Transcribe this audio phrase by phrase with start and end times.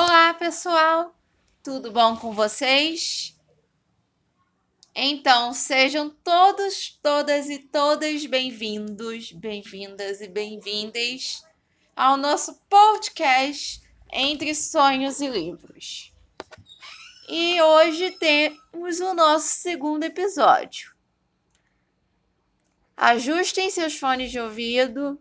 [0.00, 1.12] Olá, pessoal!
[1.60, 3.36] Tudo bom com vocês?
[4.94, 11.42] Então, sejam todos, todas e todas bem-vindos, bem-vindas e bem-vindas
[11.96, 13.82] ao nosso podcast
[14.12, 16.12] Entre Sonhos e Livros.
[17.28, 20.94] E hoje temos o nosso segundo episódio.
[22.96, 25.20] Ajustem seus fones de ouvido,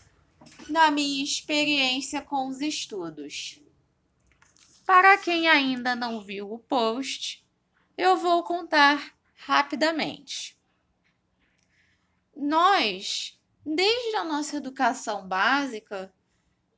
[0.70, 3.60] da minha experiência com os estudos.
[4.86, 7.46] Para quem ainda não viu o post,
[7.98, 10.58] eu vou contar rapidamente.
[12.36, 16.14] Nós, desde a nossa educação básica,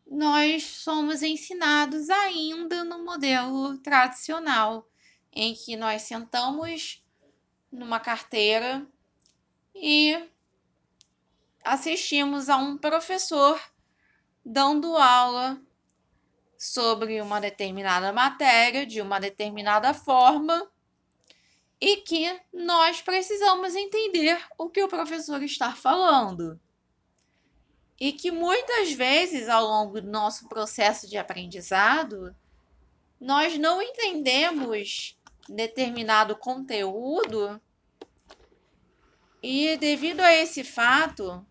[0.06, 4.90] nós somos ensinados ainda no modelo tradicional,
[5.32, 7.02] em que nós sentamos
[7.72, 8.86] numa carteira
[9.74, 10.30] e
[11.64, 13.60] assistimos a um professor
[14.44, 15.62] dando aula
[16.58, 20.70] sobre uma determinada matéria, de uma determinada forma,
[21.80, 26.60] e que nós precisamos entender o que o professor está falando.
[28.00, 32.36] E que muitas vezes, ao longo do nosso processo de aprendizado,
[33.20, 35.18] nós não entendemos
[35.50, 37.60] determinado conteúdo
[39.42, 41.46] e, devido a esse fato,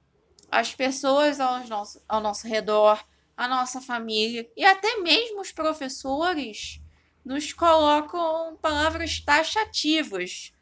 [0.51, 3.05] as pessoas ao nosso, ao nosso redor,
[3.37, 6.81] a nossa família e até mesmo os professores
[7.25, 10.53] nos colocam palavras taxativas,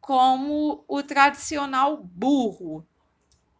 [0.00, 2.86] como o tradicional burro.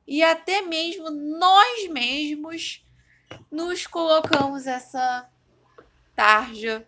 [0.07, 2.85] E até mesmo nós mesmos
[3.51, 5.29] nos colocamos essa
[6.15, 6.87] tarja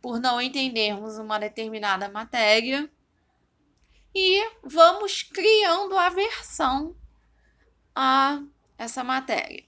[0.00, 2.90] por não entendermos uma determinada matéria
[4.14, 6.96] e vamos criando aversão
[8.02, 8.42] a
[8.78, 9.62] essa matéria.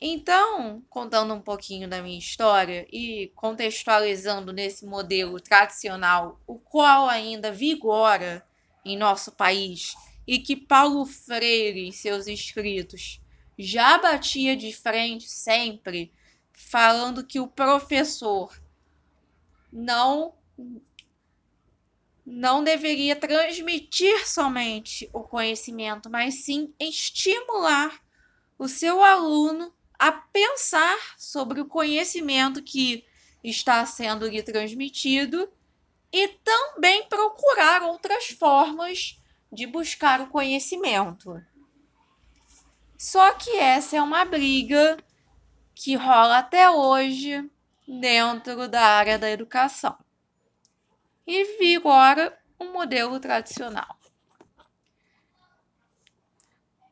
[0.00, 7.50] Então, contando um pouquinho da minha história e contextualizando nesse modelo tradicional, o qual ainda
[7.50, 8.46] vigora
[8.84, 13.20] em nosso país e que Paulo Freire, em seus escritos,
[13.58, 16.12] já batia de frente sempre,
[16.52, 18.56] falando que o professor
[19.72, 20.32] não
[22.24, 28.00] não deveria transmitir somente o conhecimento, mas sim estimular
[28.58, 33.04] o seu aluno a pensar sobre o conhecimento que
[33.42, 35.52] está sendo lhe transmitido
[36.10, 39.20] e também procurar outras formas
[39.52, 41.42] de buscar o conhecimento.
[42.96, 44.96] Só que essa é uma briga
[45.74, 47.50] que rola até hoje
[47.86, 50.03] dentro da área da educação
[51.26, 53.96] e vigora um modelo tradicional.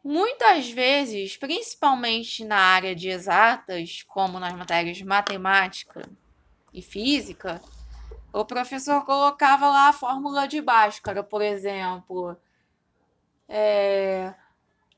[0.05, 6.09] Muitas vezes, principalmente na área de exatas, como nas matérias de matemática
[6.73, 7.61] e física,
[8.33, 12.37] o professor colocava lá a fórmula de Bhaskara, por exemplo.
[13.49, 14.35] É,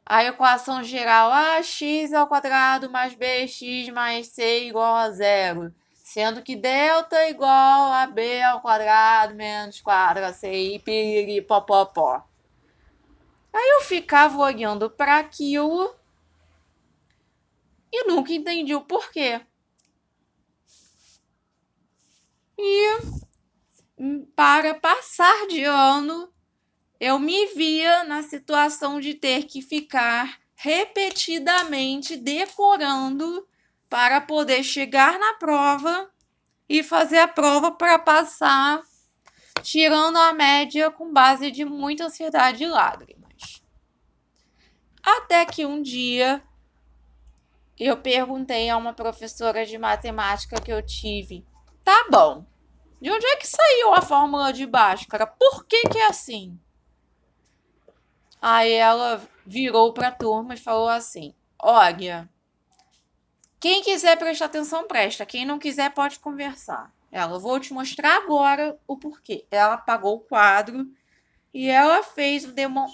[0.06, 5.74] a equação geral ax ao quadrado mais bx mais c igual a zero
[6.14, 12.22] sendo que delta é igual a b ao quadrado menos 4ac piriri popopó.
[13.52, 15.92] Aí eu ficava olhando para aquilo
[17.92, 19.41] e nunca entendi o porquê.
[22.56, 22.98] E
[24.36, 26.32] para passar de ano,
[27.00, 33.44] eu me via na situação de ter que ficar repetidamente decorando
[33.94, 36.11] para poder chegar na prova
[36.69, 38.82] e fazer a prova para passar,
[39.62, 43.62] tirando a média com base de muita ansiedade e lágrimas.
[45.00, 46.43] Até que um dia
[47.79, 51.47] eu perguntei a uma professora de matemática que eu tive:
[51.85, 52.44] tá bom,
[53.00, 55.25] de onde é que saiu a fórmula de Bhaskara?
[55.25, 56.58] Por que, que é assim?
[58.43, 61.32] Aí ela virou para a turma e falou assim:
[61.62, 62.29] olha
[63.64, 65.25] quem quiser prestar atenção, presta.
[65.25, 66.93] Quem não quiser, pode conversar.
[67.11, 69.46] Ela, vou te mostrar agora o porquê.
[69.50, 70.87] Ela apagou o quadro
[71.55, 72.46] e ela fez,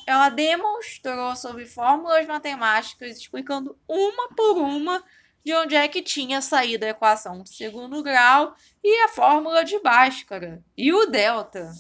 [0.07, 5.03] ela demonstrou sobre fórmulas matemáticas, explicando uma por uma
[5.45, 9.77] de onde é que tinha saído a equação de segundo grau e a fórmula de
[9.81, 11.73] Bhaskara e o delta.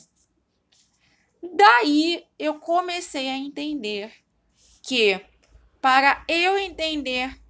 [1.40, 4.12] Daí eu comecei a entender
[4.82, 5.24] que
[5.80, 7.40] para eu entender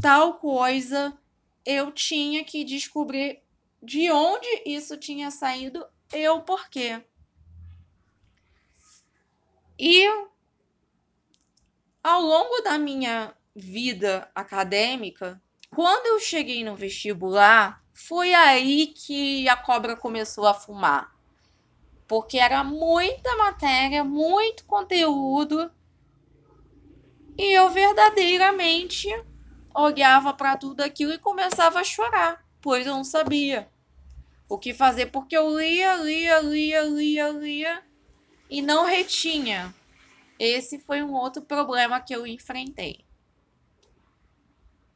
[0.00, 1.16] tal coisa,
[1.64, 3.42] eu tinha que descobrir
[3.82, 7.02] de onde isso tinha saído e o porquê.
[9.78, 10.06] E
[12.02, 19.56] ao longo da minha vida acadêmica, quando eu cheguei no vestibular, foi aí que a
[19.56, 21.14] cobra começou a fumar.
[22.06, 25.70] Porque era muita matéria, muito conteúdo,
[27.38, 29.08] e eu verdadeiramente
[29.74, 33.70] olhava para tudo aquilo e começava a chorar, pois eu não sabia
[34.48, 37.84] o que fazer, porque eu lia, lia, lia, lia, lia
[38.48, 39.74] e não retinha.
[40.38, 43.04] Esse foi um outro problema que eu enfrentei.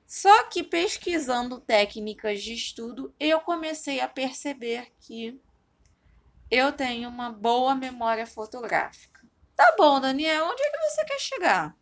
[0.06, 5.40] Só que pesquisando técnicas de estudo, eu comecei a perceber que
[6.50, 9.20] eu tenho uma boa memória fotográfica.
[9.56, 11.76] Tá bom, Daniel, onde é que você quer chegar?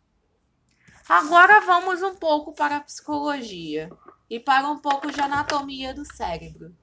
[1.07, 3.89] Agora vamos um pouco para a psicologia
[4.29, 6.73] e para um pouco de anatomia do cérebro.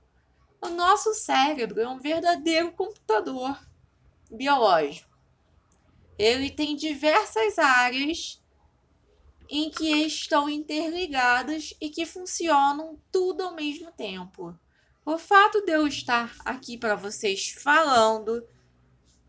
[0.60, 3.58] O nosso cérebro é um verdadeiro computador
[4.30, 5.08] biológico.
[6.18, 8.42] Ele tem diversas áreas
[9.48, 14.54] em que estão interligadas e que funcionam tudo ao mesmo tempo.
[15.04, 18.46] O fato de eu estar aqui para vocês falando,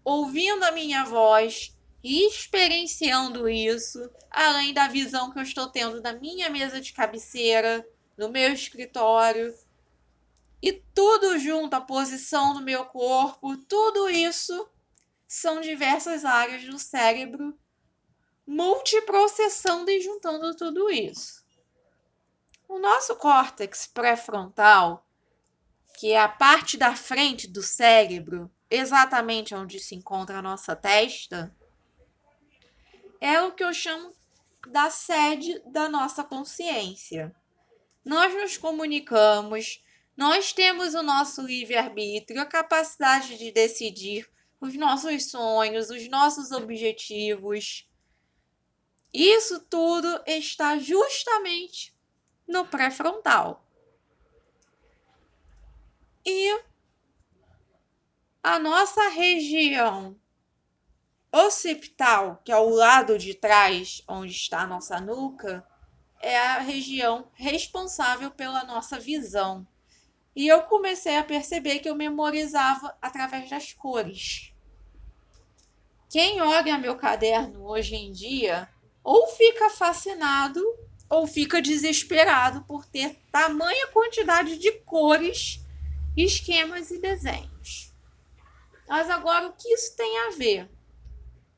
[0.03, 1.73] ouvindo a minha voz
[2.03, 7.87] experienciando isso, além da visão que eu estou tendo da minha mesa de cabeceira,
[8.17, 9.53] no meu escritório,
[10.61, 14.69] e tudo junto, a posição do meu corpo, tudo isso
[15.27, 17.57] são diversas áreas do cérebro
[18.45, 21.43] multiprocessando e juntando tudo isso.
[22.67, 25.05] O nosso córtex pré-frontal,
[25.97, 31.55] que é a parte da frente do cérebro, exatamente onde se encontra a nossa testa,
[33.21, 34.11] é o que eu chamo
[34.67, 37.33] da sede da nossa consciência.
[38.03, 39.83] Nós nos comunicamos,
[40.17, 44.27] nós temos o nosso livre-arbítrio, a capacidade de decidir
[44.59, 47.87] os nossos sonhos, os nossos objetivos.
[49.13, 51.95] Isso tudo está justamente
[52.47, 53.67] no pré-frontal.
[56.25, 56.59] E
[58.43, 60.19] a nossa região
[61.31, 65.65] occipital, que é o lado de trás, onde está a nossa nuca,
[66.19, 69.65] é a região responsável pela nossa visão.
[70.35, 74.53] E eu comecei a perceber que eu memorizava através das cores.
[76.09, 78.69] Quem olha meu caderno hoje em dia
[79.03, 80.61] ou fica fascinado
[81.09, 85.59] ou fica desesperado por ter tamanha quantidade de cores,
[86.15, 87.93] esquemas e desenhos.
[88.87, 90.69] Mas agora o que isso tem a ver?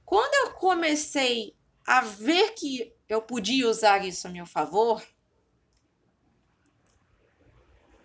[0.06, 1.56] Quando eu comecei
[1.86, 5.04] a ver que eu podia usar isso a meu favor,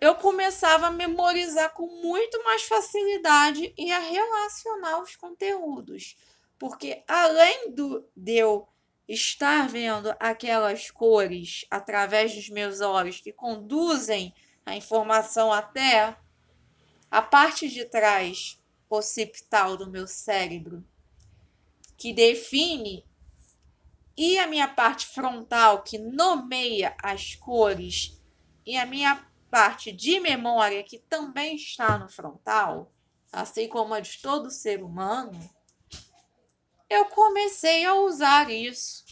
[0.00, 6.16] eu começava a memorizar com muito mais facilidade e a relacionar os conteúdos.
[6.58, 8.68] Porque além do, de eu
[9.08, 14.34] estar vendo aquelas cores através dos meus olhos que conduzem
[14.66, 16.16] a informação até
[17.10, 20.84] a parte de trás occipital do meu cérebro,
[21.98, 23.04] que define,
[24.16, 28.18] e a minha parte frontal, que nomeia as cores,
[28.64, 32.92] e a minha parte de memória, que também está no frontal,
[33.32, 35.38] assim como a de todo ser humano,
[36.88, 39.04] eu comecei a usar isso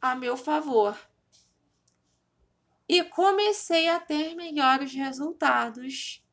[0.00, 0.98] a meu favor.
[2.88, 6.24] E comecei a ter melhores resultados,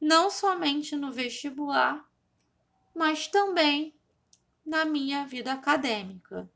[0.00, 2.08] não somente no vestibular,
[2.94, 3.92] mas também
[4.64, 6.48] na minha vida acadêmica.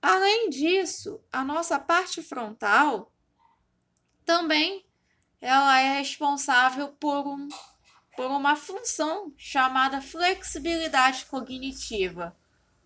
[0.00, 3.12] Além disso, a nossa parte frontal
[4.24, 4.84] também
[5.40, 7.48] ela é responsável por, um,
[8.16, 12.34] por uma função chamada flexibilidade cognitiva.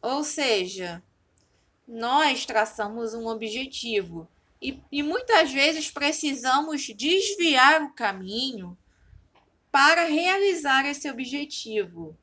[0.02, 1.02] Ou seja,
[1.87, 4.28] nós traçamos um objetivo
[4.61, 8.76] e, e muitas vezes precisamos desviar o caminho
[9.71, 12.16] para realizar esse objetivo.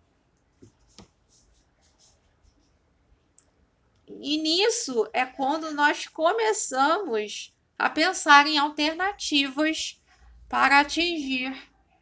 [4.21, 10.01] E nisso é quando nós começamos a pensar em alternativas
[10.47, 11.55] para atingir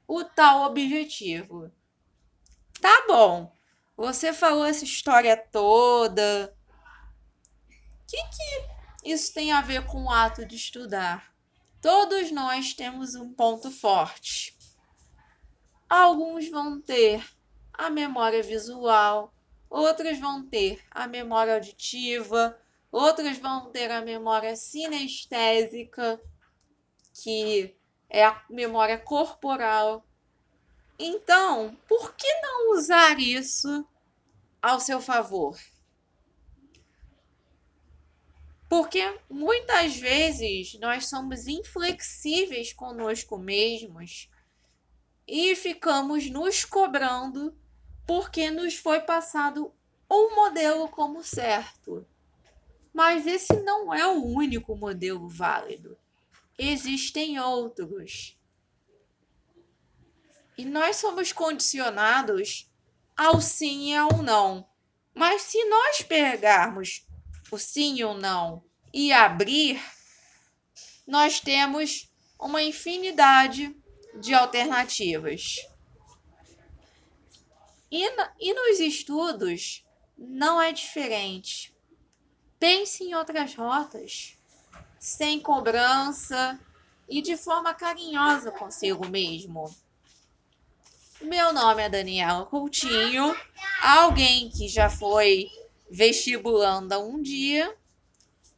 [0.07, 1.71] o tal objetivo.
[2.79, 3.51] Tá bom.
[3.95, 6.55] Você falou essa história toda.
[7.69, 11.33] O que, que isso tem a ver com o ato de estudar?
[11.81, 14.57] Todos nós temos um ponto forte.
[15.89, 17.25] Alguns vão ter
[17.73, 19.32] a memória visual,
[19.73, 22.55] outros vão ter a memória auditiva,
[22.91, 26.21] outros vão ter a memória sinestésica,
[27.11, 27.75] que
[28.07, 30.05] é a memória corporal.
[30.99, 33.83] Então, por que não usar isso
[34.61, 35.57] ao seu favor?
[38.69, 44.29] Porque muitas vezes nós somos inflexíveis conosco mesmos
[45.27, 47.57] e ficamos nos cobrando
[48.05, 49.73] porque nos foi passado
[50.09, 52.05] um modelo como certo.
[52.93, 55.97] Mas esse não é o único modelo válido.
[56.57, 58.37] Existem outros.
[60.55, 62.69] E nós somos condicionados
[63.17, 64.67] ao sim e ao não.
[65.15, 67.07] Mas se nós pegarmos
[67.51, 69.81] o sim ou não e abrir,
[71.07, 73.75] nós temos uma infinidade
[74.19, 75.55] de alternativas.
[77.95, 78.09] E,
[78.39, 79.85] e nos estudos
[80.17, 81.71] não é diferente.
[82.57, 84.35] Pense em outras rotas,
[84.99, 86.59] sem cobrança
[87.07, 89.71] e de forma carinhosa consigo mesmo.
[91.21, 93.37] Meu nome é Daniela Coutinho,
[93.79, 95.51] alguém que já foi
[95.87, 97.77] vestibulanda um dia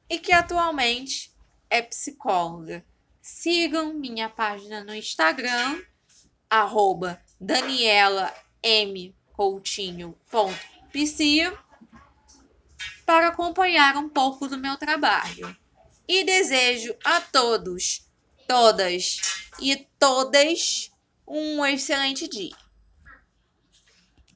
[0.10, 1.30] e que atualmente
[1.70, 2.86] é psicóloga.
[3.22, 5.84] Sigam minha página no Instagram,
[6.50, 9.14] arroba Daniela M.
[9.36, 10.16] Coutinho.psi
[13.06, 15.56] para acompanhar um pouco do meu trabalho.
[16.08, 18.06] E desejo a todos,
[18.48, 19.20] todas
[19.60, 20.92] e todas
[21.28, 22.65] um excelente dia.